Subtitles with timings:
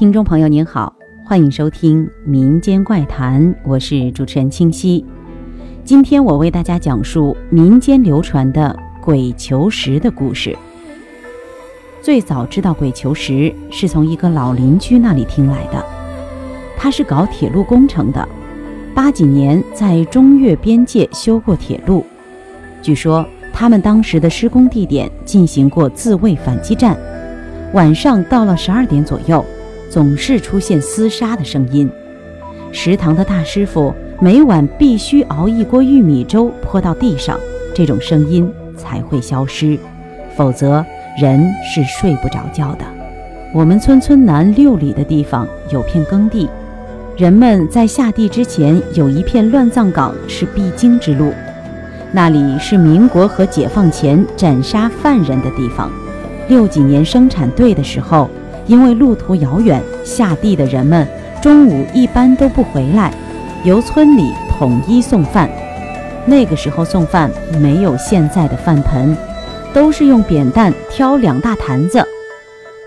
[0.00, 5.04] 听众朋友您好，欢迎收听《民间怪谈》，我是主持人清溪。
[5.84, 10.56] 今天我为大家讲述民间流传的鬼求石的故事。
[12.00, 15.84] 最早知道鬼求石是从一个老邻居那里听来的，
[16.78, 18.26] 他是搞铁路工程的，
[18.94, 22.06] 八几年在中越边界修过铁路。
[22.80, 23.22] 据说
[23.52, 26.98] 他们当时的施工地点进行过自卫反击战，
[27.74, 29.44] 晚上到了十二点左右。
[29.90, 31.90] 总是出现厮杀的声音。
[32.72, 37.36] 食堂的大师傅每晚必须熬一锅玉米粥泼到地上，
[37.74, 39.76] 这种声音才会消失，
[40.36, 40.86] 否则
[41.20, 42.84] 人是睡不着觉的。
[43.52, 46.48] 我们村村南六里的地方有片耕地，
[47.16, 51.32] 人们在下地之前有一片乱葬岗是必经之路，
[52.12, 55.90] 那里是民国和解放前斩杀犯人的地方。
[56.48, 58.30] 六几年生产队的时候。
[58.70, 61.04] 因为路途遥远，下地的人们
[61.42, 63.12] 中午一般都不回来，
[63.64, 65.50] 由村里统一送饭。
[66.24, 67.28] 那个时候送饭
[67.60, 69.16] 没有现在的饭盆，
[69.74, 72.00] 都是用扁担挑两大坛子。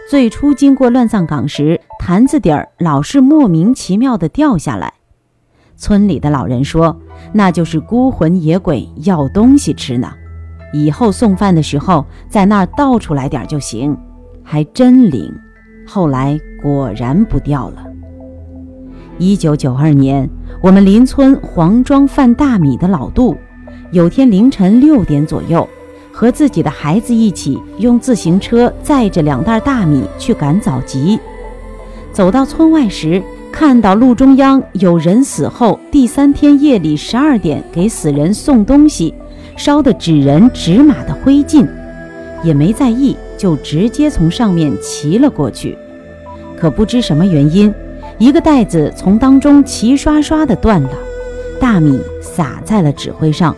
[0.10, 4.94] 最初经过乱葬岗时，坛子底儿老是莫名其妙地掉下来。
[5.76, 6.98] 村里的老人说，
[7.34, 10.14] 那就是孤魂野鬼要东西吃呢。
[10.72, 13.98] 以后送饭的时候，在那儿倒出来点就行，
[14.46, 15.30] 还真灵。
[15.86, 17.84] 后来果然不掉了。
[19.18, 20.30] 一九九二年，
[20.62, 23.38] 我们邻村黄庄贩大米的老杜，
[23.92, 25.68] 有天凌晨六点左右，
[26.12, 31.20] 和自己的孩子一起用自行车载着两袋大米去赶早集。
[32.12, 39.14] 走到村外时，看到路中央有人死后第三天夜里十二点给死人送东西，
[39.56, 41.68] 烧的纸人纸马的灰烬，
[42.44, 43.16] 也没在意。
[43.38, 45.78] 就直接从上面骑了过去，
[46.58, 47.74] 可不知什么原因，
[48.18, 50.90] 一个袋子从当中齐刷刷的断了，
[51.60, 53.56] 大米洒在了纸灰上。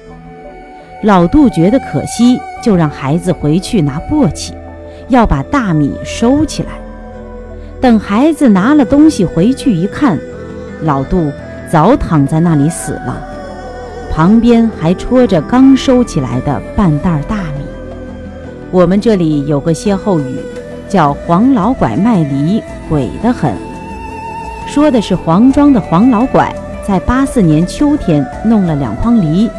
[1.03, 4.53] 老杜觉得可惜，就让孩子回去拿簸箕，
[5.09, 6.69] 要把大米收起来。
[7.79, 10.17] 等孩子拿了东西回去一看，
[10.81, 11.31] 老杜
[11.69, 13.21] 早躺在那里死了，
[14.11, 17.44] 旁边还戳着刚收起来的半袋大米。
[18.75, 20.35] 我们这里有个歇后语，
[20.89, 23.55] 叫“黄老拐卖梨，鬼得很”，
[24.67, 26.53] 说的是黄庄的黄老拐
[26.85, 29.49] 在八四年秋天弄了两筐梨，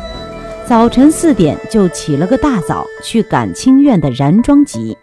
[0.66, 4.98] 早晨四点就起了个大早去赶清院的燃庄集，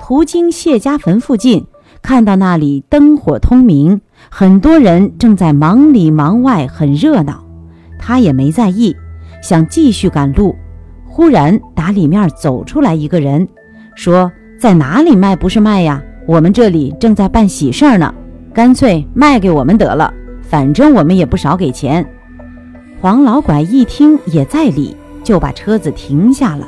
[0.00, 1.66] 途经谢家坟附近，
[2.02, 7.42] 看到那里灯火通明，很多人正在忙里忙外，很热闹，
[7.98, 8.94] 他也没在意，
[9.42, 10.54] 想继续赶路。
[11.16, 13.46] 忽然，打里面走出来一个人，
[13.94, 16.02] 说：“在哪里卖不是卖呀？
[16.26, 18.12] 我们这里正在办喜事儿呢，
[18.52, 22.04] 干脆卖给我们得了，反正我们也不少给钱。”
[23.00, 26.66] 黄老拐一听也在理，就把车子停下了。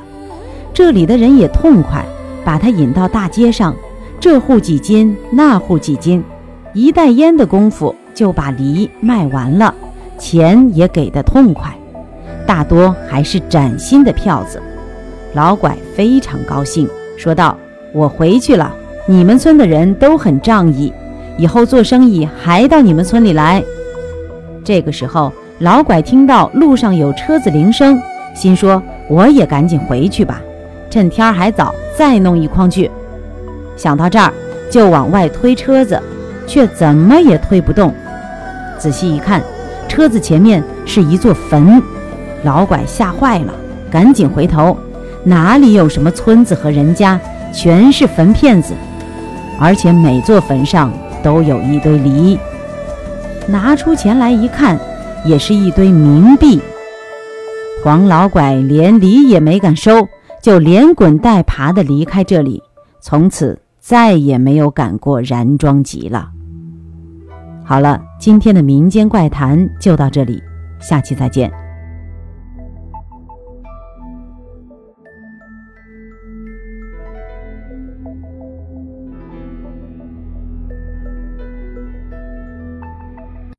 [0.72, 2.06] 这里的人也痛快，
[2.44, 3.74] 把他引到大街上，
[4.20, 6.22] 这户几斤，那户几斤，
[6.72, 9.74] 一袋烟的功夫就把梨卖完了，
[10.20, 11.76] 钱也给的痛快。
[12.46, 14.62] 大多还是崭新的票子，
[15.34, 17.58] 老拐非常高兴，说道
[17.92, 18.72] ：“我回去了，
[19.06, 20.92] 你们村的人都很仗义，
[21.36, 23.62] 以后做生意还到你们村里来。”
[24.64, 28.00] 这个时候，老拐听到路上有车子铃声，
[28.34, 30.40] 心说：“我也赶紧回去吧，
[30.88, 32.90] 趁天还早，再弄一筐去。”
[33.76, 34.32] 想到这儿，
[34.70, 36.00] 就往外推车子，
[36.46, 37.92] 却怎么也推不动。
[38.78, 39.42] 仔细一看，
[39.88, 41.82] 车子前面是一座坟。
[42.46, 43.52] 老拐吓坏了，
[43.90, 44.76] 赶紧回头，
[45.24, 47.18] 哪里有什么村子和人家，
[47.52, 48.72] 全是坟片子，
[49.58, 50.92] 而且每座坟上
[51.24, 52.38] 都有一堆梨。
[53.48, 54.78] 拿出钱来一看，
[55.24, 56.60] 也是一堆冥币。
[57.82, 60.06] 黄老拐连梨也没敢收，
[60.40, 62.62] 就连滚带爬地离开这里，
[63.00, 66.30] 从此再也没有赶过燃庄集了。
[67.64, 70.40] 好了，今天的民间怪谈就到这里，
[70.78, 71.50] 下期再见。